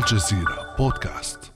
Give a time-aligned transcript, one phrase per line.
[0.00, 1.52] الجزيرة بودكاست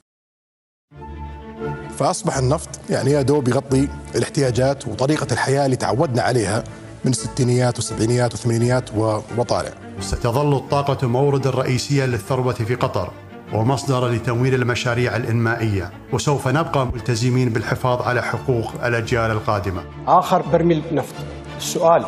[1.98, 6.64] فأصبح النفط يعني يا دوب يغطي الاحتياجات وطريقة الحياة اللي تعودنا عليها
[7.04, 8.90] من الستينيات والسبعينيات والثمانينيات
[9.38, 9.70] وطالع.
[10.00, 13.10] ستظل الطاقة موردا رئيسيا للثروة في قطر
[13.52, 21.14] ومصدرا لتمويل المشاريع الإنمائية وسوف نبقى ملتزمين بالحفاظ على حقوق الأجيال القادمة آخر برميل نفط
[21.56, 22.04] السؤال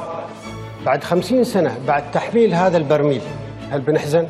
[0.86, 3.22] بعد خمسين سنة بعد تحميل هذا البرميل
[3.70, 4.26] هل بنحزن؟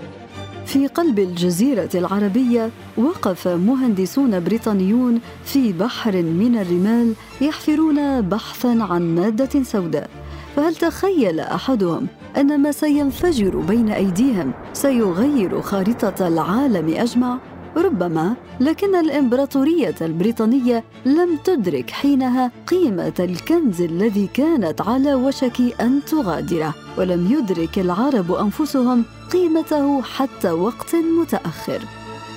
[0.66, 9.62] في قلب الجزيرة العربية وقف مهندسون بريطانيون في بحر من الرمال يحفرون بحثا عن مادة
[9.62, 10.10] سوداء
[10.57, 17.38] فهل تخيل أحدهم أن ما سينفجر بين أيديهم سيغير خارطة العالم أجمع؟
[17.76, 26.75] ربما لكن الإمبراطورية البريطانية لم تدرك حينها قيمة الكنز الذي كانت على وشك أن تغادره
[26.99, 31.80] ولم يدرك العرب أنفسهم قيمته حتى وقت متأخر.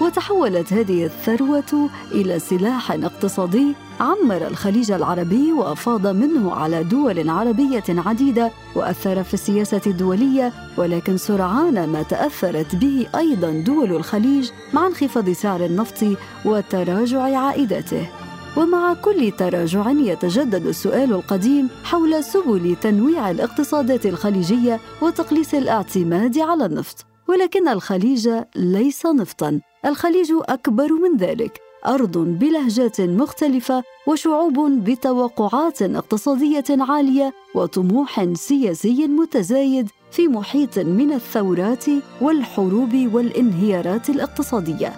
[0.02, 8.51] وتحولت هذه الثروة إلى سلاح اقتصادي عمر الخليج العربي وأفاض منه على دول عربية عديدة
[8.76, 15.65] وأثر في السياسة الدولية ولكن سرعان ما تأثرت به أيضا دول الخليج مع انخفاض سعر
[15.65, 16.05] النفط
[16.45, 18.10] وتراجع عائداته.
[18.57, 27.05] ومع كل تراجع يتجدد السؤال القديم حول سبل تنويع الاقتصادات الخليجية وتقليص الاعتماد على النفط
[27.27, 29.60] ولكن الخليج ليس نفطا.
[29.85, 40.27] الخليج أكبر من ذلك أرض بلهجات مختلفة وشعوب بتوقعات اقتصادية عالية وطموح سياسي متزايد في
[40.27, 41.85] محيط من الثورات
[42.22, 44.94] والحروب والانهيارات الاقتصادية.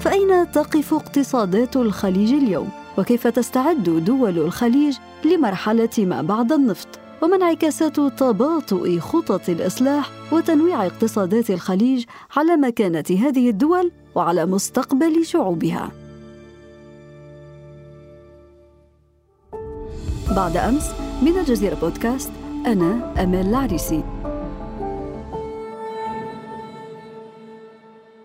[0.00, 2.68] فأين تقف اقتصادات الخليج اليوم؟
[2.98, 6.88] وكيف تستعد دول الخليج لمرحلة ما بعد النفط؟
[7.22, 12.04] وما انعكاسات تباطؤ خطط الإصلاح وتنويع اقتصادات الخليج
[12.36, 15.92] على مكانة هذه الدول؟ وعلى مستقبل شعوبها.
[20.36, 20.90] بعد أمس
[21.22, 22.30] من الجزيرة بودكاست
[22.66, 24.02] أنا امال العريسي.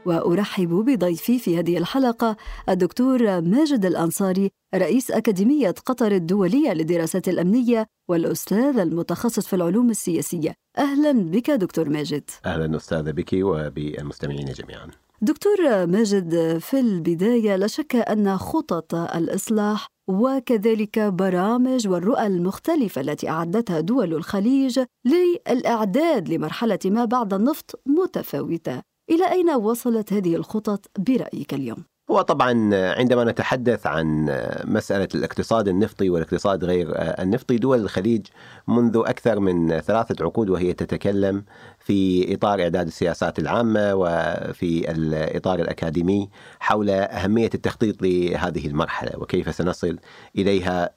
[0.05, 2.37] وأرحب بضيفي في هذه الحلقة
[2.69, 10.53] الدكتور ماجد الأنصاري رئيس أكاديمية قطر الدولية للدراسات الأمنية والأستاذ المتخصص في العلوم السياسية.
[10.77, 12.29] أهلا بك دكتور ماجد.
[12.45, 15.02] أهلا أستاذة بك وبالمستمعين جميعا.
[15.23, 23.79] دكتور ماجد في البداية لا شك أن خطط الإصلاح وكذلك برامج والرؤى المختلفة التي أعدتها
[23.79, 28.81] دول الخليج للإعداد لمرحلة ما بعد النفط متفاوتة.
[29.09, 34.25] إلى أين وصلت هذه الخطط برأيك اليوم؟ هو طبعا عندما نتحدث عن
[34.65, 38.27] مسألة الاقتصاد النفطي والاقتصاد غير النفطي دول الخليج
[38.67, 41.43] منذ أكثر من ثلاثة عقود وهي تتكلم
[41.79, 49.97] في إطار إعداد السياسات العامة وفي الإطار الأكاديمي حول أهمية التخطيط لهذه المرحلة وكيف سنصل
[50.37, 50.89] إليها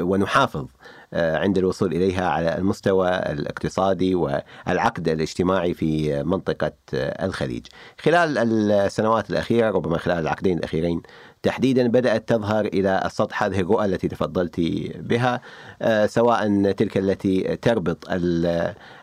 [0.00, 0.66] ونحافظ
[1.14, 7.66] عند الوصول إليها على المستوى الاقتصادي والعقد الاجتماعي في منطقة آه، الخليج.
[8.00, 8.38] خلال
[8.72, 11.02] السنوات الأخيرة ربما خلال العقدين الأخيرين
[11.42, 14.60] تحديدا بدأت تظهر إلى السطح هذه الرؤى التي تفضلت
[14.96, 15.40] بها
[15.82, 18.06] آه، سواء تلك التي تربط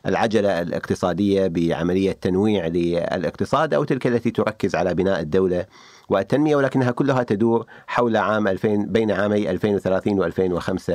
[0.06, 5.66] العجلة الاقتصادية بعملية تنويع للاقتصاد أو تلك التي تركز على بناء الدولة
[6.09, 10.94] والتنمية ولكنها كلها تدور حول عام 2000 بين عامي 2030 و2005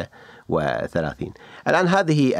[0.48, 1.32] وثلاثين.
[1.68, 2.32] الآن هذه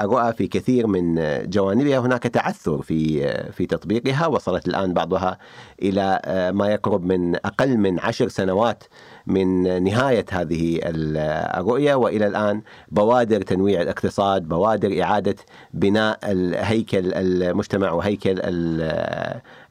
[0.00, 1.14] الرؤى في كثير من
[1.50, 1.98] جوانبها.
[1.98, 4.26] هناك تعثر في في تطبيقها.
[4.26, 5.38] وصلت الآن بعضها
[5.82, 6.20] إلى
[6.54, 8.84] ما يقرب من أقل من عشر سنوات
[9.26, 15.36] من نهاية هذه الرؤية وإلى الآن بوادر تنويع الاقتصاد بوادر إعادة
[15.74, 16.18] بناء
[16.54, 18.40] هيكل المجتمع وهيكل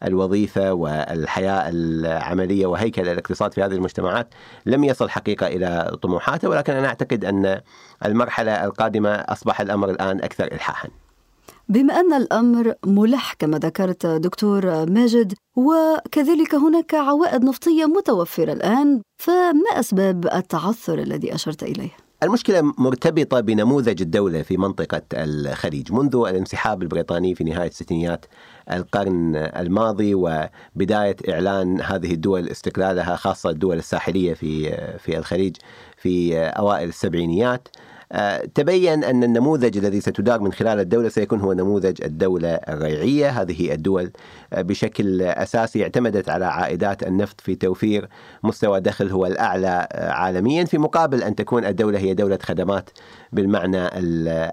[0.03, 4.27] الوظيفة والحياة العملية وهيكل الاقتصاد في هذه المجتمعات
[4.66, 7.61] لم يصل حقيقة إلى طموحاته ولكن أنا أعتقد أن
[8.05, 10.89] المرحلة القادمة أصبح الأمر الآن أكثر إلحاحا.
[11.71, 19.69] بما أن الأمر ملح كما ذكرت دكتور ماجد وكذلك هناك عوائد نفطية متوفرة الآن فما
[19.73, 21.89] أسباب التعثر الذي أشرت إليه؟
[22.23, 28.25] المشكلة مرتبطة بنموذج الدولة في منطقة الخليج منذ الانسحاب البريطاني في نهاية ستينيات
[28.71, 35.56] القرن الماضي وبداية إعلان هذه الدول استقلالها خاصة الدول الساحلية في في الخليج
[35.97, 37.67] في أوائل السبعينيات
[38.56, 43.30] تبين أن النموذج الذي ستدار من خلال الدولة سيكون هو نموذج الدولة الريعية.
[43.30, 44.12] هذه الدول آه،
[44.53, 48.09] بشكل أساسي اعتمدت على عائدات النفط في توفير
[48.44, 52.89] مستوى دخل هو الأعلى آه، عالميا في مقابل أن تكون الدولة هي دولة خدمات
[53.31, 53.88] بالمعنى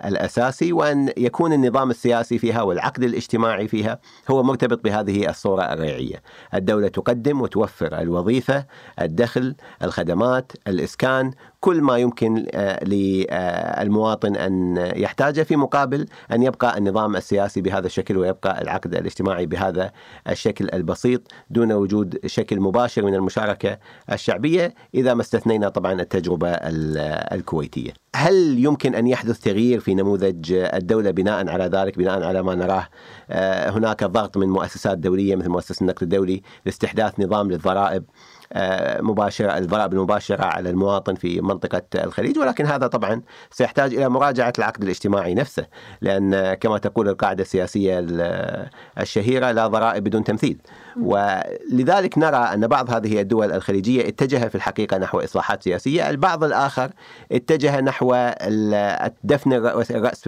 [0.08, 3.98] الأساسي وأن يكون النظام السياسي فيها والعقد الاجتماعي فيها
[4.30, 6.22] هو مرتبط بهذه الصورة الريعية.
[6.54, 8.64] الدولة تقدم وتوفر الوظيفة
[9.00, 17.16] الدخل الخدمات الإسكان كل ما يمكن آه، للمواطن أن يحتاجه في مقابل أن يبقى النظام
[17.16, 19.87] السياسي بهذا الشكل ويبقى العقد الاجتماعي بهذا
[20.28, 23.78] الشكل البسيط دون وجود شكل مباشر من المشاركة
[24.12, 26.50] الشعبية إذا ما استثنينا طبعا التجربة
[27.32, 27.92] الكويتية.
[28.16, 32.88] هل يمكن أن يحدث تغيير في نموذج الدولة بناء على ذلك بناء على ما نراه؟
[33.30, 38.04] آه، هناك ضغط من مؤسسات دولية مثل مؤسسة النقد الدولي لاستحداث نظام للضرائب.
[38.52, 42.38] آه، مباشرة الضرائب المباشرة على المواطن في منطقة الخليج.
[42.38, 45.66] ولكن هذا طبعا سيحتاج إلى مراجعة العقد الاجتماعي نفسه
[46.00, 48.06] لأن كما تقول القاعدة السياسية
[48.98, 50.58] الشهيرة لا ضرائب بدون تمثيل.
[51.00, 56.90] ولذلك نرى أن بعض هذه الدول الخليجية اتجه في الحقيقة نحو إصلاحات سياسية البعض الآخر
[57.32, 58.16] اتجه نحو
[59.24, 60.22] دفن الرأس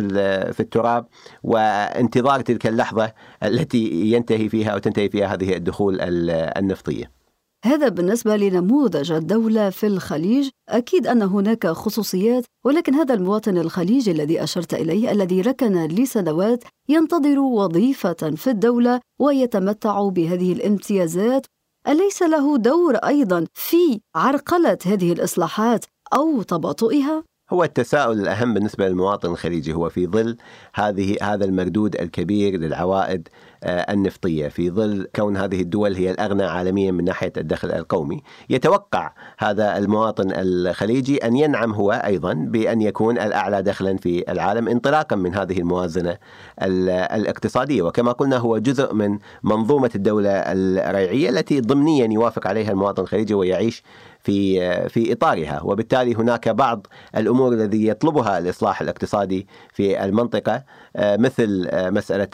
[0.50, 1.06] في التراب
[1.42, 3.12] وانتظار تلك اللحظة
[3.42, 7.19] التي ينتهي فيها أو تنتهي فيها هذه الدخول النفطية.
[7.64, 14.42] هذا بالنسبة لنموذج الدولة في الخليج أكيد أن هناك خصوصيات ولكن هذا المواطن الخليجي الذي
[14.42, 21.46] أشرت إليه الذي ركن لسنوات ينتظر وظيفة في الدولة ويتمتع بهذه الامتيازات
[21.88, 25.84] أليس له دور أيضا في عرقلة هذه الإصلاحات
[26.14, 29.72] أو تباطؤها؟ هو التساؤل الأهم بالنسبة للمواطن الخليجي.
[29.72, 30.36] هو في ظل
[30.74, 33.28] هذه هذا المردود الكبير للعوائد
[33.64, 39.12] آه، النفطية في ظل كون هذه الدول هي الأغنى عالميا من ناحية الدخل القومي يتوقع
[39.38, 45.34] هذا المواطن الخليجي أن ينعم هو أيضا بأن يكون الأعلى دخلا في العالم انطلاقا من
[45.34, 46.16] هذه الموازنة
[46.62, 47.82] الاقتصادية.
[47.82, 53.82] وكما قلنا هو جزء من منظومة الدولة الريعية التي ضمنيا يوافق عليها المواطن الخليجي ويعيش
[54.22, 55.60] في في إطارها.
[55.62, 56.86] وبالتالي هناك بعض
[57.16, 60.62] الأمور الذي يطلبها الإصلاح الاقتصادي في المنطقة
[60.96, 62.24] آه، مثل آه، مسألة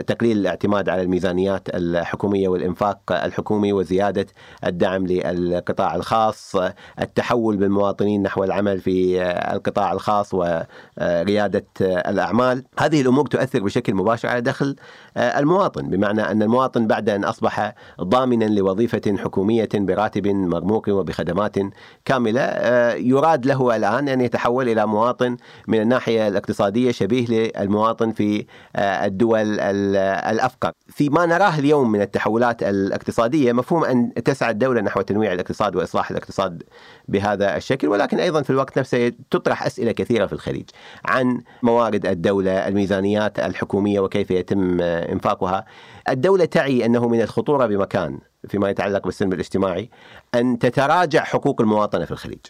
[0.00, 4.26] تقليل الاعتماد على الميزانيات الحكومية والإنفاق الحكومي وزيادة
[4.66, 6.56] الدعم للقطاع الخاص
[7.00, 12.64] التحول بالمواطنين نحو العمل في آه، القطاع الخاص ورياده الأعمال.
[12.78, 14.76] هذه الأمور تؤثر بشكل مباشر على دخل
[15.16, 21.56] المواطن بمعنى أن المواطن بعد أن أصبح ضامنا لوظيفة حكومية براتب مرموق وبخدمات خدمات
[22.04, 22.40] كاملة.
[22.40, 25.36] آه، يراد له الآن أن يتحول إلى مواطن
[25.68, 28.46] من الناحية الاقتصادية شبيه للمواطن في
[28.76, 30.72] آه، الدول الأفقر.
[30.88, 36.62] فيما نراه اليوم من التحولات الاقتصادية مفهوم أن تسعى الدولة نحو تنويع الاقتصاد وإصلاح الاقتصاد
[37.08, 40.70] بهذا الشكل ولكن أيضا في الوقت نفسه تطرح أسئلة كثيرة في الخليج
[41.04, 45.64] عن موارد الدولة الميزانيات الحكومية وكيف يتم إنفاقها.
[46.08, 48.18] الدولة تعي أنه من الخطورة بمكان
[48.48, 49.90] فيما يتعلق بالسلم الاجتماعي
[50.34, 52.40] أن تتراجع حقوق المواطنة في الخليج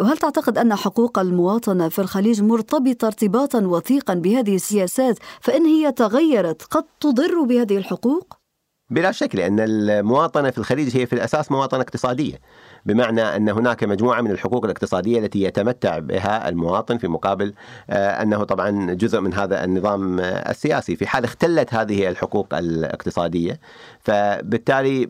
[0.00, 6.62] وهل تعتقد أن حقوق المواطنة في الخليج مرتبطة ارتباطا وثيقا بهذه السياسات فإن هي تغيرت
[6.62, 8.40] قد تضر بهذه الحقوق؟
[8.90, 12.40] بلا شك لأن المواطنة في الخليج هي في الأساس مواطنة اقتصادية
[12.86, 17.54] بمعنى أن هناك مجموعة من الحقوق الاقتصادية التي يتمتع بها المواطن في مقابل
[17.90, 23.60] آه، أنه طبعا جزء من هذا النظام السياسي في حال اختلت هذه الحقوق الاقتصادية
[24.00, 25.08] فبالتالي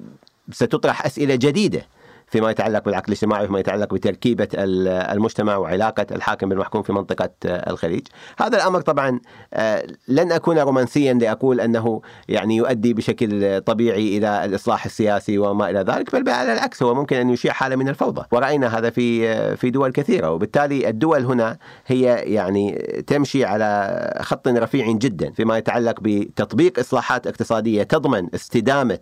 [0.55, 1.87] ستطرح أسئلة جديدة.
[2.31, 8.06] فيما يتعلق بالعقد الاجتماعي وفيما يتعلق بتركيبة المجتمع وعلاقة الحاكم بالمحكوم في منطقة الخليج.
[8.38, 9.21] هذا الأمر طبعا
[9.55, 15.79] آه، لن أكون رومانسيا لأقول أنه يعني يؤدي بشكل طبيعي إلى الإصلاح السياسي وما إلى
[15.79, 18.27] ذلك بل على العكس هو ممكن أن يشيع حالة من الفوضى.
[18.32, 22.03] ورأينا هذا في في دول كثيرة وبالتالي الدول هنا هي
[22.34, 22.72] يعني
[23.06, 28.99] تمشي على خط رفيع جدا فيما يتعلق بتطبيق إصلاحات اقتصادية تضمن استدامة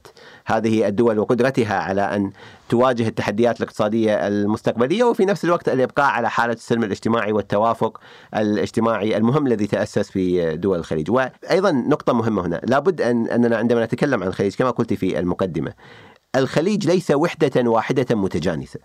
[0.47, 2.33] هذه الدول وقدرتها على أن
[2.69, 8.01] تواجه التحديات الاقتصادية المستقبلية وفي نفس الوقت الإبقاء على حالة السلم الاجتماعي والتوافق
[8.37, 11.11] الاجتماعي المهم الذي تأسس في دول الخليج.
[11.11, 15.73] وأيضا نقطة مهمة هنا لابد أن أننا عندما نتكلم عن الخليج كما قلت في المقدمة
[16.37, 18.81] الخليج ليس وحدة واحدة متجانسة.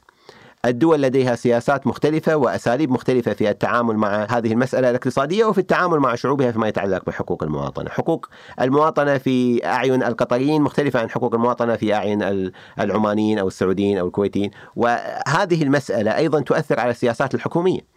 [0.65, 6.15] الدول لديها سياسات مختلفة وأساليب مختلفة في التعامل مع هذه المسألة الاقتصادية وفي التعامل مع
[6.15, 7.89] شعوبها فيما يتعلق بحقوق المواطنة.
[7.89, 8.29] حقوق
[8.61, 14.51] المواطنة في أعين القطريين مختلفة عن حقوق المواطنة في أعين العمانيين أو السعوديين أو الكويتيين.
[14.75, 17.92] وهذه المسألة أيضا تؤثر على السياسات الحكومية.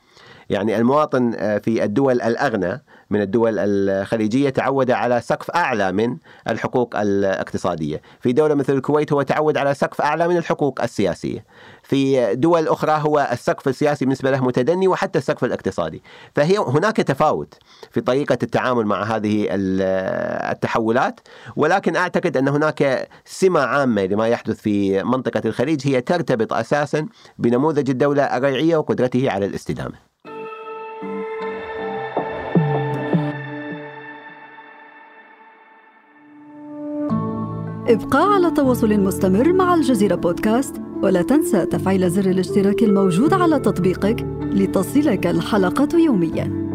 [0.50, 6.16] يعني المواطن آه، في الدول الأغنى من الدول الخليجية تعود على سقف أعلى من
[6.48, 8.02] الحقوق الاقتصادية.
[8.20, 11.44] في دولة مثل الكويت هو تعود على سقف أعلى من الحقوق السياسية.
[11.82, 16.02] في دول أخرى هو السقف السياسي بالنسبة له متدني وحتى السقف الاقتصادي.
[16.34, 17.54] فهي هناك تفاوت
[17.90, 21.20] في طريقة التعامل مع هذه التحولات
[21.56, 27.90] ولكن أعتقد أن هناك سمة عامة لما يحدث في منطقة الخليج هي ترتبط أساسا بنموذج
[27.90, 30.15] الدولة الريعية وقدرته على الاستدامة.
[37.88, 44.22] ابقى على تواصل مستمر مع الجزيرة بودكاست ولا تنسى تفعيل زر الاشتراك الموجود على تطبيقك
[44.40, 46.66] لتصلك الحلقة يومياً.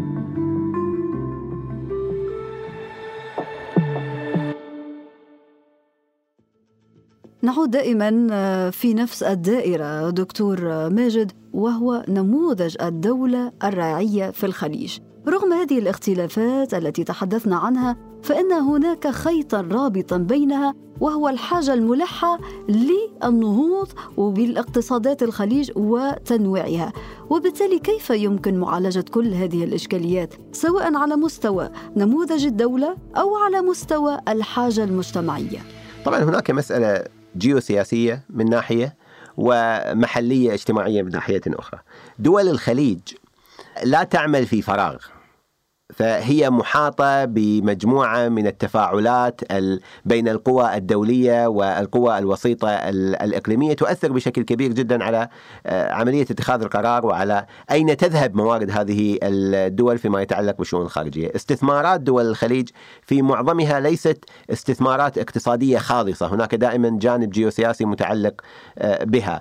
[7.42, 14.98] نعود دائما آه، في نفس الدائرة دكتور ماجد وهو نموذج الدولة الراعية في الخليج.
[15.28, 22.38] رغم هذه الاختلافات التي تحدثنا عنها فإن هناك خيطا رابطا بينها وهو الحاجة الملحة
[22.68, 23.88] للنهوض
[24.18, 26.92] بالاقتصادات الخليج وتنويعها.
[27.30, 34.18] وبالتالي كيف يمكن معالجة كل هذه الإشكاليات سواء على مستوى نموذج الدولة أو على مستوى
[34.28, 35.58] الحاجة المجتمعية؟
[36.04, 37.04] طبعا هناك مسألة
[37.36, 38.96] جيوسياسية من ناحية
[39.36, 41.80] ومحلية اجتماعية من ناحية أخرى.
[42.18, 43.00] دول الخليج
[43.84, 44.96] لا تعمل في فراغ.
[45.92, 49.40] فهي محاطة بمجموعة من التفاعلات
[50.04, 55.28] بين القوى الدولية والقوى الوسيطة الإقليمية تؤثر بشكل كبير جدا على
[55.66, 61.32] آه، عملية اتخاذ القرار وعلى أين تذهب موارد هذه الدول فيما يتعلق بالشؤون الخارجية.
[61.36, 62.68] استثمارات دول الخليج
[63.02, 66.34] في معظمها ليست استثمارات اقتصادية خالصة.
[66.34, 68.40] هناك دائما جانب جيوسياسي متعلق
[68.78, 69.40] آه، بها.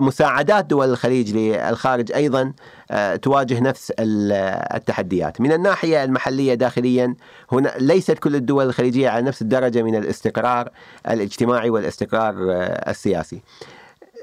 [0.00, 2.52] مساعدات دول الخليج للخارج أيضا
[2.90, 5.40] آه، تواجه نفس التحديات.
[5.40, 7.14] من الناحية المحلية داخليا
[7.52, 10.68] هنا ليست كل الدول الخليجية على نفس الدرجة من الاستقرار
[11.08, 13.40] الاجتماعي والاستقرار آه، السياسي.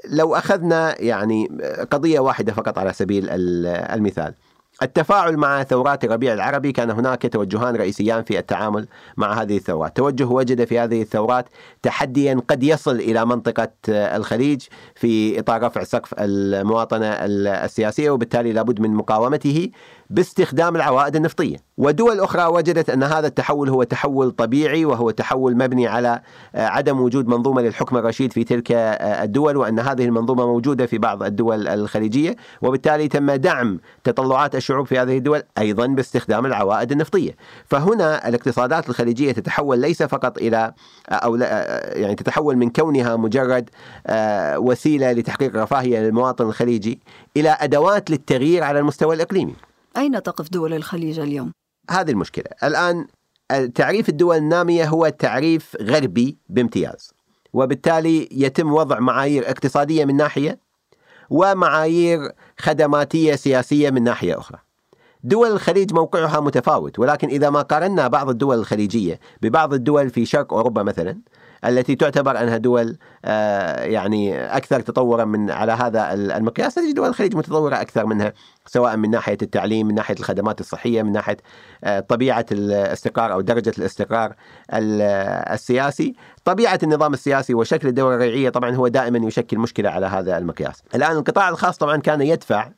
[0.08, 1.48] لو أخذنا يعني
[1.90, 4.34] قضية واحدة فقط على سبيل المثال.
[4.82, 9.96] التفاعل مع ثورات الربيع العربي كان هناك توجهان رئيسيان في التعامل مع هذه الثورات.
[9.96, 11.46] توجه وجد في هذه الثورات
[11.82, 14.62] تحديا قد يصل إلى منطقة الخليج
[14.94, 19.70] في إطار رفع سقف المواطنة السياسية وبالتالي لابد من مقاومته.
[20.10, 21.56] باستخدام العوائد النفطية.
[21.78, 26.20] ودول أخرى وجدت أن هذا التحول هو تحول طبيعي وهو تحول مبني على
[26.54, 30.98] آه، عدم وجود منظومة للحكم الرشيد في تلك آه، الدول وأن هذه المنظومة موجودة في
[30.98, 32.36] بعض الدول الخليجية.
[32.62, 37.36] وبالتالي تم دعم تطلعات الشعوب في هذه الدول أيضا باستخدام العوائد النفطية.
[37.66, 40.72] فهنا الاقتصادات الخليجية تتحول ليس فقط إلى
[41.08, 43.70] آه، أو يعني تتحول من كونها مجرد
[44.56, 47.00] وسيلة لتحقيق رفاهية للمواطن الخليجي
[47.36, 49.67] إلى أدوات للتغيير على المستوى الإقليمي.
[49.96, 51.52] أين تقف دول الخليج اليوم؟
[51.90, 53.06] هذه المشكلة الآن
[53.74, 57.12] تعريف الدول النامية هو تعريف غربي بامتياز
[57.52, 60.58] وبالتالي يتم وضع معايير اقتصادية من ناحية
[61.30, 64.58] ومعايير خدماتية سياسية من ناحية أخرى
[65.22, 70.52] دول الخليج موقعها متفاوت ولكن إذا ما قارنا بعض الدول الخليجية ببعض الدول في شرق
[70.54, 71.18] أوروبا مثلا
[71.64, 76.74] التي تعتبر أنها دول آه، يعني أكثر تطورا من على هذا المقياس.
[76.74, 78.32] تجد دول الخليج متطورة أكثر منها
[78.66, 81.36] سواء من ناحية التعليم من ناحية الخدمات الصحية من ناحية
[81.84, 84.34] آه، طبيعة الاستقرار أو درجة الاستقرار
[84.72, 86.14] السياسي.
[86.44, 90.82] طبيعة النظام السياسي وشكل الدولة الريعية طبعا هو دائما يشكل مشكلة على هذا المقياس.
[90.94, 92.68] الآن القطاع الخاص طبعا كان يدفع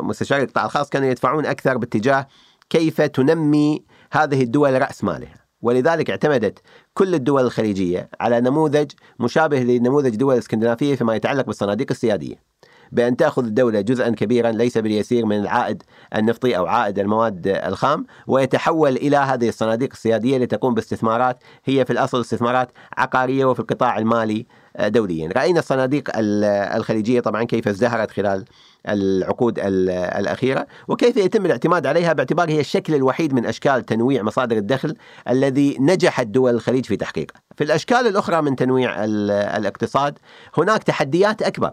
[0.00, 2.26] مستشاري القطاع الخاص كانوا يدفعون أكثر باتجاه
[2.70, 5.45] كيف تنمي هذه الدول رأس مالها.
[5.66, 6.58] ولذلك اعتمدت
[6.94, 12.55] كل الدول الخليجية على نموذج مشابه لنموذج دول الاسكندنافية فيما يتعلق بالصناديق السيادية.
[12.92, 15.82] بأن تأخذ الدولة جزءا كبيرا ليس باليسير من العائد
[16.16, 22.20] النفطي أو عائد المواد الخام ويتحول إلى هذه الصناديق السيادية لتقوم باستثمارات هي في الأصل
[22.20, 24.46] استثمارات عقارية وفي القطاع المالي
[24.80, 25.28] دوليا.
[25.36, 28.44] رأينا الصناديق الخليجية طبعا كيف ازدهرت خلال
[28.88, 34.96] العقود الأخيرة وكيف يتم الاعتماد عليها باعتبار هي الشكل الوحيد من أشكال تنويع مصادر الدخل
[35.28, 40.18] الذي نجحت دول الخليج في تحقيقه في الأشكال الأخرى من تنويع الاقتصاد
[40.58, 41.72] هناك تحديات أكبر.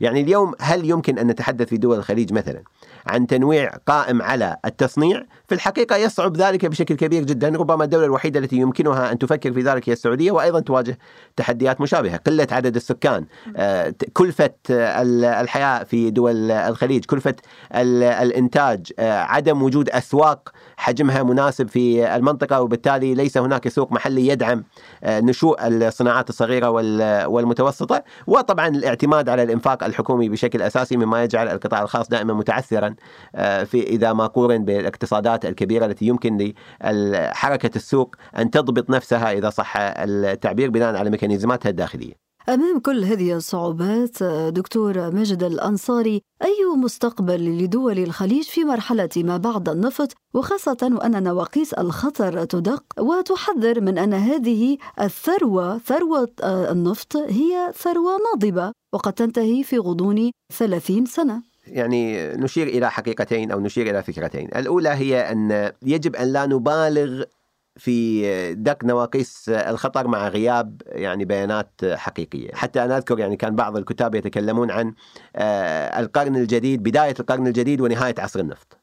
[0.00, 2.62] يعني اليوم هل يمكن أن نتحدث في دول الخليج مثلا
[3.06, 8.40] عن تنويع قائم على التصنيع؟ في الحقيقة يصعب ذلك بشكل كبير جدا ربما الدولة الوحيدة
[8.40, 10.98] التي يمكنها أن تفكر في ذلك هي السعودية وأيضا تواجه
[11.36, 17.34] تحديات مشابهة قلة عدد السكان آه، كلفة الحياة في دول الخليج كلفة
[17.74, 24.64] الإنتاج آه، عدم وجود أسواق حجمها مناسب في المنطقة وبالتالي ليس هناك سوق محلي يدعم
[25.04, 26.70] آه، نشوء الصناعات الصغيرة
[27.26, 28.02] والمتوسطة.
[28.26, 32.94] وطبعا الاعتماد على الإنفاق الحكومي بشكل أساسي مما يجعل القطاع الخاص دائما متعثرا
[33.64, 39.74] في إذا ما قورن بالاقتصادات الكبيرة التي يمكن لحركة السوق أن تضبط نفسها إذا صح
[39.76, 42.23] التعبير بناء على ميكانيزماتها الداخلية.
[42.48, 49.68] أمام كل هذه الصعوبات دكتور ماجد الأنصاري أي مستقبل لدول الخليج في مرحلة ما بعد
[49.68, 58.18] النفط؟ وخاصة وأن نواقيس الخطر تدق وتحذر من أن هذه الثروة ثروة النفط هي ثروة
[58.32, 61.42] ناضبة وقد تنتهي في غضون ثلاثين سنة.
[61.66, 64.48] يعني نشير إلى حقيقتين أو نشير إلى فكرتين.
[64.56, 67.24] الأولى هي أن يجب أن لا نبالغ
[67.76, 73.76] في دق نواقيس الخطر مع غياب يعني بيانات حقيقية، حتى أنا أذكر يعني كان بعض
[73.76, 74.94] الكتاب يتكلمون عن
[75.36, 78.76] آه، القرن الجديد، بداية القرن الجديد ونهاية عصر النفط.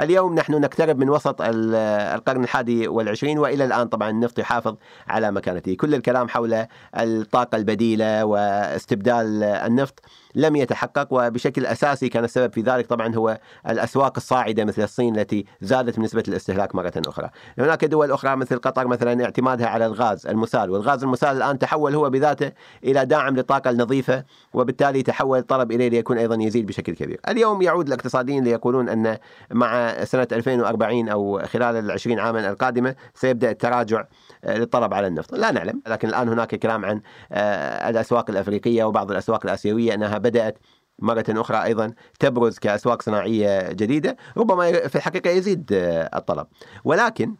[0.00, 4.76] اليوم نحن نقترب من وسط القرن الحادي والعشرين وإلى الآن طبعا النفط يحافظ
[5.08, 10.00] على مكانته كل الكلام حول الطاقة البديلة واستبدال النفط
[10.34, 13.38] لم يتحقق وبشكل أساسي كان السبب في ذلك طبعا هو
[13.68, 17.30] الأسواق الصاعدة مثل الصين التي زادت نسبه الاستهلاك مرة أخرى.
[17.58, 22.10] هناك دول أخرى مثل قطر مثلا اعتمادها على الغاز المسال والغاز المسال الآن تحول هو
[22.10, 22.52] بذاته
[22.84, 27.20] إلى داعم للطاقه النظيفه وبالتالي تحول الطلب إليه ليكون أيضا يزيد بشكل كبير.
[27.28, 29.18] اليوم يعود الاقتصاديين ليقولون أن
[29.50, 34.04] مع سنة 2040 أو خلال ال 20 عاما القادمة سيبدأ التراجع
[34.44, 37.00] للطلب على النفط، لا نعلم، لكن الآن هناك كلام عن
[37.32, 40.58] آه، الأسواق الأفريقية وبعض الأسواق الآسيوية أنها بدأت
[40.98, 45.68] مرة أخرى أيضا تبرز كأسواق صناعية جديدة ربما في الحقيقة يزيد
[46.14, 46.46] الطلب.
[46.84, 47.36] ولكن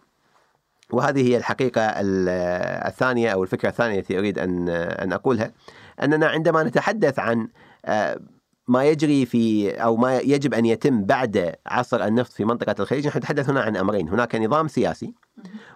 [0.90, 1.82] وهذه هي الحقيقة
[2.88, 5.52] الثانية أو الفكرة الثانية التي أريد أن أن أقولها
[6.02, 7.48] أننا عندما نتحدث عن
[7.84, 8.18] آه،
[8.68, 13.06] ما يجري في أو ما يجب أن يتم بعد عصر النفط في منطقة الخليج.
[13.06, 15.14] نحن نتحدث هنا عن أمرين، هناك نظام سياسي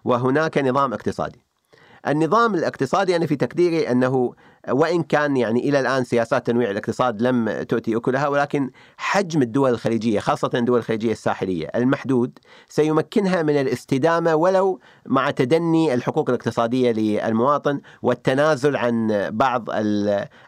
[0.04, 1.44] وهناك نظام اقتصادي.
[2.06, 4.34] النظام الاقتصادي أنا في تقديري أنه
[4.68, 10.20] وإن كان يعني إلى الآن سياسات تنويع الاقتصاد لم تؤتي أكلها ولكن حجم الدول الخليجية
[10.20, 12.38] خاصة الدول الخليجية الساحلية المحدود
[12.68, 19.68] سيمكنها من الاستدامة ولو مع تدني الحقوق الاقتصادية للمواطن والتنازل عن بعض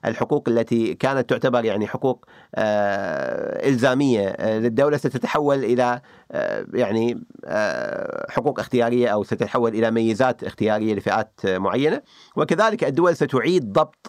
[0.04, 6.00] الحقوق التي كانت تعتبر يعني حقوق آه، إلزامية آه، للدولة ستتحول إلى
[6.32, 7.24] آه، يعني
[8.28, 12.02] حقوق اختيارية أو ستتحول إلى ميزات اختيارية لفئات معينة.
[12.36, 14.03] وكذلك الدول ستعيد ضبط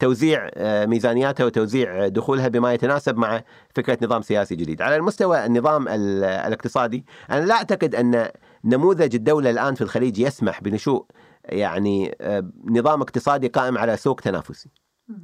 [0.00, 3.42] توزيع آه، ميزانياتها وتوزيع دخولها بما يتناسب مع
[3.74, 4.82] فكرة نظام سياسي جديد.
[4.82, 8.28] على المستوى النظام الاقتصادي أنا لا أعتقد أن
[8.64, 11.06] نموذج الدولة الآن في الخليج يسمح بنشوء
[11.44, 14.70] يعني آه، نظام اقتصادي قائم على سوق تنافسي.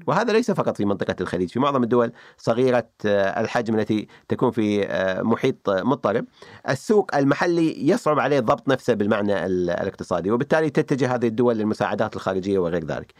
[0.06, 4.88] وهذا ليس فقط في منطقة الخليج في معظم الدول صغيرة آه، الحجم التي تكون في
[5.22, 6.24] محيط مضطرب
[6.68, 12.84] السوق المحلي يصعب عليه ضبط نفسه بالمعنى الاقتصادي وبالتالي تتجه هذه الدول للمساعدات الخارجية وغير
[12.84, 13.14] ذلك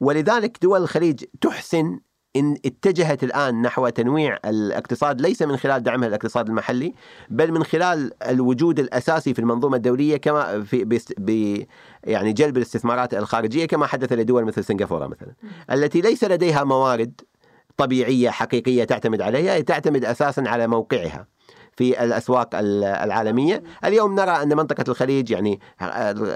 [0.00, 2.00] ولذلك دول الخليج تحسن
[2.36, 6.94] إن اتجهت الآن نحو تنويع الاقتصاد ليس من خلال دعمها الاقتصاد المحلي
[7.30, 10.84] بل من خلال الوجود الأساسي في المنظومة الدولية كما في
[11.18, 11.64] ب
[12.04, 15.34] يعني جلب الاستثمارات الخارجية كما حدث لدول مثل سنغافورة مثلا.
[15.70, 17.20] التي ليس لديها موارد
[17.76, 21.26] طبيعية حقيقية تعتمد عليها تعتمد أساسا على موقعها.
[21.76, 25.60] في الأسواق العالمية، اليوم نرى أن منطقة الخليج يعني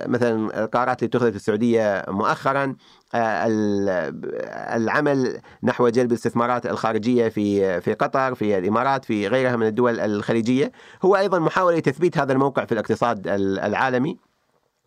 [0.07, 2.77] مثلا القرارات اللي اتخذت في السعودية مؤخرا
[4.75, 10.73] العمل نحو جلب الاستثمارات الخارجية في في قطر في الإمارات في غيرها من الدول الخليجية.
[11.03, 14.34] هو أيضا محاولة لتثبيت هذا الموقع في الاقتصاد العالمي.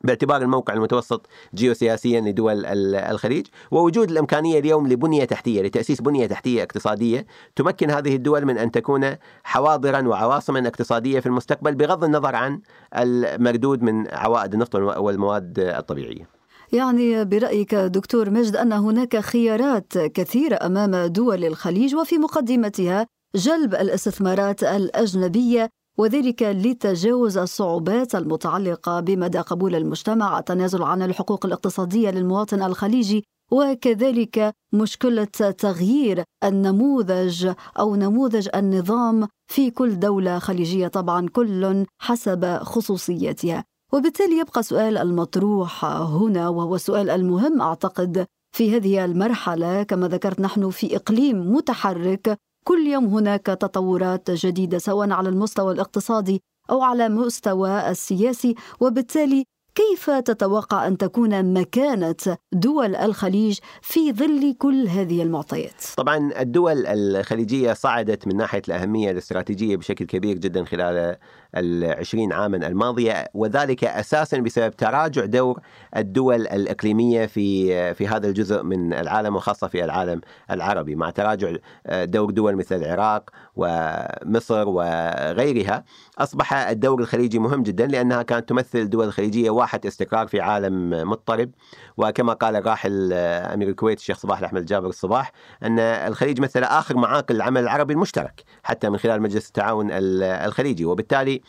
[0.03, 7.25] باعتبار الموقع المتوسط جيوسياسيا لدول الخليج ووجود الإمكانية اليوم لبنية تحتية لتأسيس بنية تحتية اقتصادية
[7.55, 12.61] تمكن هذه الدول من أن تكون حواضرا وعواصما اقتصادية في المستقبل بغض النظر عن
[12.97, 16.37] المردود من عوائد النفط والمواد الطبيعية.
[16.73, 24.63] يعني برأيك دكتور مجد أن هناك خيارات كثيرة أمام دول الخليج وفي مقدمتها جلب الاستثمارات
[24.63, 30.39] الأجنبية وذلك لتجاوز الصعوبات المتعلقة بمدى قبول المجتمع.
[30.39, 35.23] التنازل عن الحقوق الاقتصادية للمواطن الخليجي وكذلك مشكلة
[35.57, 43.63] تغيير النموذج أو نموذج النظام في كل دولة خليجية طبعا كل حسب خصوصيتها.
[43.93, 49.83] وبالتالي يبقى السؤال المطروح هنا وهو السؤال المهم أعتقد في هذه المرحلة.
[49.83, 56.41] كما ذكرت نحن في إقليم متحرك كل يوم هناك تطورات جديدة سواء على المستوى الاقتصادي
[56.71, 59.45] أو على المستوى السياسي وبالتالي
[59.77, 62.15] كيف تتوقع أن تكون مكانة
[62.51, 69.75] دول الخليج في ظل كل هذه المعطيات؟ طبعا الدول الخليجية صعدت من ناحية الأهمية الاستراتيجية
[69.75, 71.15] بشكل كبير جدا خلال
[71.57, 75.59] العشرين عاما الماضية وذلك أساسا بسبب تراجع دور
[75.97, 81.55] الدول الإقليمية في في هذا الجزء من العالم وخاصة في العالم العربي مع تراجع
[81.91, 85.83] دور دول مثل العراق ومصر وغيرها
[86.17, 91.51] أصبح الدور الخليجي مهم جدا لأنها كانت تمثل الدول الخليجية واحد استقرار في عالم مضطرب
[91.97, 95.31] وكما قال الراحل أمير الكويت الشيخ صباح الأحمد جابر الصباح
[95.63, 101.41] أن الخليج مثل آخر معاقل العمل العربي المشترك حتى من خلال مجلس التعاون الخليجي وبالتالي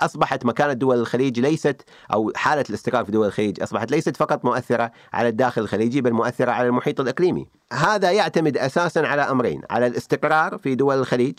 [0.00, 4.90] أصبحت مكانه دول الخليج ليست أو حالة الاستقرار في دول الخليج أصبحت ليست فقط مؤثرة
[5.12, 7.46] على الداخل الخليجي بل مؤثرة على المحيط الإقليمي.
[7.72, 11.38] هذا يعتمد أساسا على أمرين، على الاستقرار في دول الخليج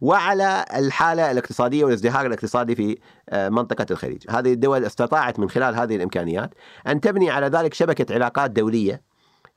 [0.00, 4.22] وعلى الحالة الاقتصادية والازدهار الاقتصادي في آه، منطقة الخليج.
[4.30, 6.50] هذه الدول استطاعت من خلال هذه الإمكانيات
[6.86, 9.08] أن تبني على ذلك شبكة علاقات دولية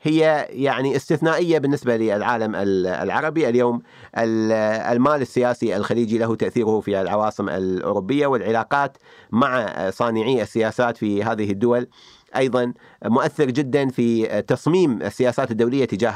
[0.02, 3.82] هي يعني استثنائية بالنسبة للعالم العربي اليوم
[4.18, 8.98] المال السياسي الخليجي له تأثيره في العواصم الأوروبية والعلاقات
[9.32, 11.88] مع صانعي السياسات في هذه الدول
[12.36, 12.74] أيضا
[13.06, 16.14] مؤثر جدا في تصميم السياسات الدولية تجاه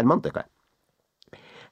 [0.00, 0.57] المنطقة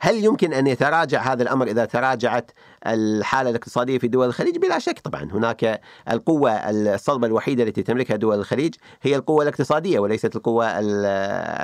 [0.01, 2.51] هل يمكن أن يتراجع هذا الأمر إذا تراجعت
[2.87, 4.99] الحالة الاقتصادية في دول الخليج؟ بلا شك.
[4.99, 10.67] طبعا هناك القوة الصلبه الوحيدة التي تملكها دول الخليج هي القوة الاقتصادية وليست القوة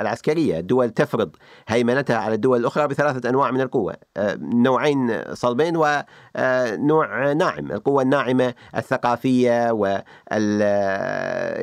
[0.01, 1.35] العسكرية، الدول تفرض
[1.67, 8.53] هيمنتها على الدول الأخرى بثلاثة أنواع من القوة، آه، نوعين صلبين ونوع ناعم، القوة الناعمة
[8.77, 10.61] الثقافية وال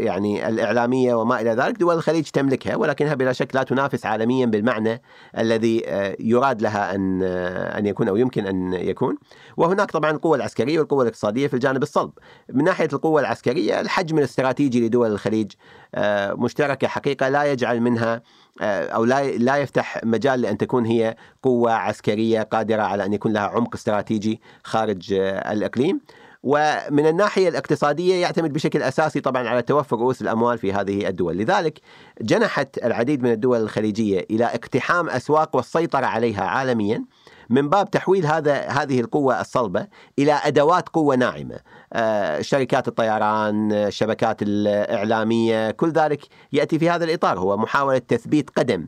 [0.04, 5.02] يعني الإعلامية وما إلى ذلك، دول الخليج تملكها ولكنها بلا شك لا تنافس عالميا بالمعنى
[5.38, 9.16] الذي آه، يراد لها أن أن يكون أو يمكن أن يكون.
[9.56, 12.10] وهناك طبعا القوة العسكرية والقوة الاقتصادية في الجانب الصلب.
[12.52, 15.52] من ناحية القوة العسكرية الحجم الاستراتيجي لدول الخليج
[15.94, 18.22] آه، مشتركة حقيقة لا يجعل منها
[18.60, 23.32] آه، أو لا لا يفتح مجال لأن تكون هي قوة عسكرية قادرة على أن يكون
[23.32, 26.00] لها عمق استراتيجي خارج آه، الإقليم.
[26.42, 31.36] ومن الناحية الاقتصادية يعتمد بشكل أساسي طبعا على توفر رؤوس الأموال في هذه الدول.
[31.36, 31.80] لذلك
[32.20, 37.04] جنحت العديد من الدول الخليجية إلى اقتحام أسواق والسيطرة عليها عالميا.
[37.50, 39.86] من باب تحويل هذا هذه القوة الصلبة
[40.18, 41.60] إلى أدوات قوة ناعمة.
[41.92, 46.20] آه، شركات الطيران الشبكات الإعلامية كل ذلك
[46.52, 47.38] يأتي في هذا الإطار.
[47.38, 48.86] هو محاولة تثبيت قدم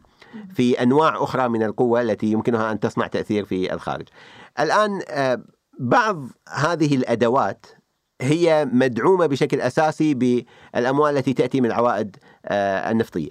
[0.54, 4.08] في أنواع أخرى من القوة التي يمكنها أن تصنع تأثير في الخارج.
[4.60, 5.42] الآن آه،
[5.78, 7.66] بعض هذه الأدوات
[8.20, 13.30] هي مدعومة بشكل أساسي بالأموال التي تأتي من العوائد آه، النفطية.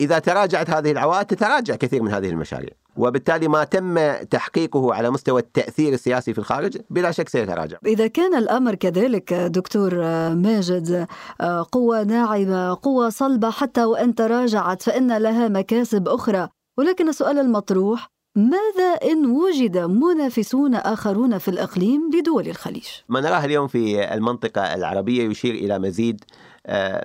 [0.00, 5.40] إذا تراجعت هذه العوائد تتراجع كثير من هذه المشاريع، وبالتالي ما تم تحقيقه على مستوى
[5.40, 7.78] التأثير السياسي في الخارج بلا شك سيتراجع.
[7.86, 9.94] إذا كان الأمر كذلك دكتور
[10.34, 11.06] ماجد
[11.40, 16.48] آه، قوة ناعمة، قوة صلبة حتى وإن تراجعت فإن لها مكاسب أخرى،
[16.78, 23.68] ولكن السؤال المطروح ماذا إن وجد منافسون آخرون في الإقليم لدول الخليج؟ ما نراه اليوم
[23.68, 26.24] في المنطقة العربية يشير إلى مزيد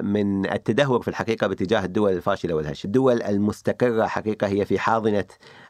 [0.02, 2.86] من التدهور في الحقيقة باتجاه الدول الفاشلة والهش.
[2.86, 5.26] الدول المستقرة حقيقة هي في حاضنة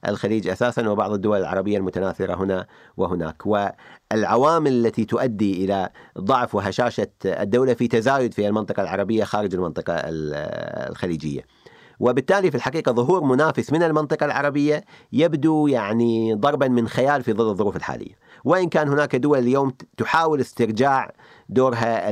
[0.07, 3.43] الخليج أساسا وبعض الدول العربية المتناثرة هنا وهناك.
[3.45, 11.41] والعوامل التي تؤدي إلى ضعف وهشاشة الدولة في تزايد في المنطقة العربية خارج المنطقة الخليجية.
[11.99, 17.49] وبالتالي في الحقيقة ظهور منافس من المنطقة العربية يبدو يعني ضربا من خيال في ظل
[17.49, 18.25] الظروف الحالية.
[18.43, 21.13] وإن كان هناك دول اليوم تحاول استرجاع
[21.49, 22.09] دورها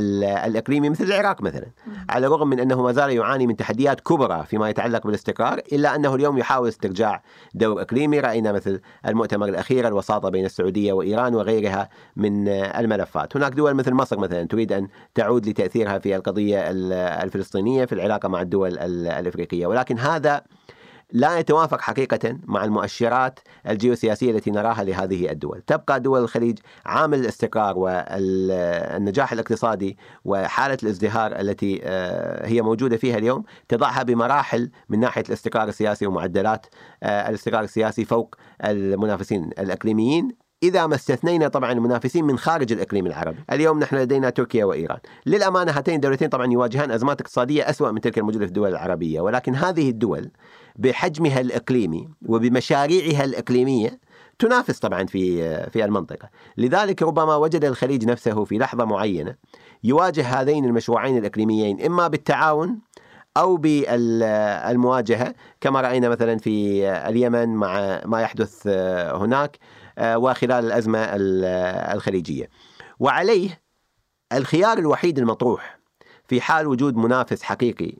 [0.47, 1.65] الإقليمي مثل العراق مثلا.
[2.09, 6.15] على الرغم من أنه ما زال يعاني من تحديات كبرى فيما يتعلق بالاستقرار إلا أنه
[6.15, 8.19] اليوم يحاول استرجاع دور إقليمي.
[8.19, 13.37] رأينا مثل المؤتمر الأخير الوساطة بين السعودية وإيران وغيرها من الملفات.
[13.37, 16.59] هناك دول مثل مصر مثلا تريد أن تعود لتأثيرها في القضية
[17.23, 19.67] الفلسطينية في العلاقة مع الدول الإفريقية.
[19.67, 20.41] ولكن هذا
[21.13, 25.61] لا يتوافق حقيقة مع المؤشرات الجيوسياسية التي نراها لهذه الدول.
[25.67, 33.43] تبقى دول الخليج عامل الاستقرار والنجاح الاقتصادي وحالة الازدهار التي آه، هي موجودة فيها اليوم
[33.67, 36.65] تضعها بمراحل من ناحية الاستقرار السياسي ومعدلات
[37.03, 40.43] آه، الاستقرار السياسي فوق المنافسين الإقليميين.
[40.63, 43.37] إذا ما استثنينا طبعا المنافسين من خارج الإقليم العربي.
[43.51, 44.99] اليوم نحن لدينا تركيا وإيران.
[45.25, 49.55] للأمانة هاتين الدولتين طبعا يواجهان أزمات اقتصادية أسوأ من تلك الموجودة في الدول العربية ولكن
[49.55, 50.31] هذه الدول
[50.75, 53.99] بحجمها الإقليمي وبمشاريعها الإقليمية
[54.39, 56.29] تنافس طبعا في في المنطقة.
[56.57, 59.35] لذلك ربما وجد الخليج نفسه في لحظة معينة
[59.83, 62.79] يواجه هذين المشروعين الإقليميين إما بالتعاون
[63.37, 68.67] أو بالمواجهة كما رأينا مثلا في اليمن مع ما يحدث
[69.13, 69.57] هناك
[69.99, 70.99] وخلال الأزمة
[71.93, 72.49] الخليجية.
[72.99, 73.61] وعليه
[74.33, 75.79] الخيار الوحيد المطروح
[76.27, 77.93] في حال وجود منافس حقيقي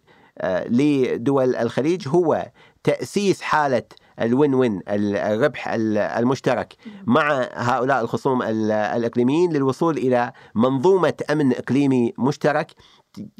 [0.65, 2.51] لدول الخليج هو
[2.83, 3.83] تأسيس حالة
[4.21, 6.73] الوين وين الربح المشترك
[7.05, 12.71] مع هؤلاء الخصوم الإقليميين للوصول إلى منظومة أمن إقليمي مشترك.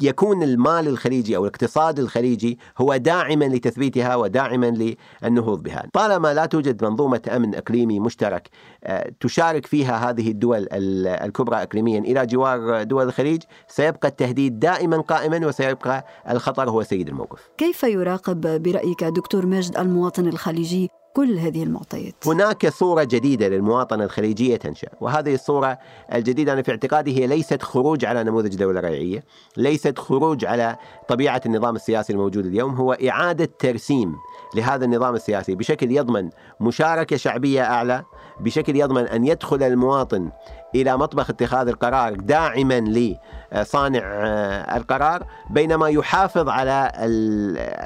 [0.01, 5.83] يكون المال الخليجي أو الاقتصاد الخليجي هو داعما لتثبيتها وداعما للنهوض بها.
[5.93, 8.49] طالما لا توجد منظومة أمن إقليمي مشترك
[8.83, 15.47] آه، تشارك فيها هذه الدول الكبرى اقليميا إلى جوار دول الخليج سيبقى التهديد دائما قائما
[15.47, 17.49] وسيبقى الخطر هو سيد الموقف.
[17.57, 22.15] كيف يراقب برأيك دكتور مجد المواطن الخليجي كل هذه المعطيات.
[22.26, 25.78] هناك صورة جديدة للمواطنة الخليجية تنشأ وهذه الصورة
[26.13, 29.23] الجديدة أنا في اعتقادي هي ليست خروج على نموذج دولة ريعية
[29.58, 34.15] ليست خروج على طبيعة النظام السياسي الموجود اليوم هو إعادة ترسيم
[34.56, 38.04] لهذا النظام السياسي بشكل يضمن مشاركة شعبية أعلى
[38.39, 40.32] بشكل يضمن أن يدخل المواطن
[40.76, 46.91] إلى مطبخ اتخاذ القرار داعما لصانع آه، القرار بينما يحافظ على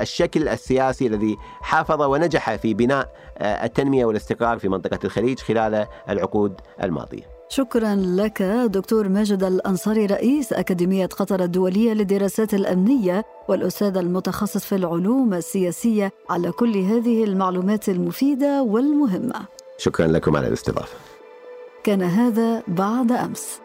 [0.02, 6.54] الشكل السياسي الذي حافظ ونجح في بناء آه، التنمية والاستقرار في منطقة الخليج خلال العقود
[6.84, 7.38] الماضية.
[7.50, 15.34] شكرا لك دكتور ماجد الأنصاري رئيس أكاديمية قطر الدولية للدراسات الأمنية والأستاذ المتخصص في العلوم
[15.34, 19.57] السياسية على كل هذه المعلومات المفيدة والمهمة.
[19.78, 20.98] شكرا لكم على الاستضافة.
[21.84, 23.60] كان هذا بعد أمس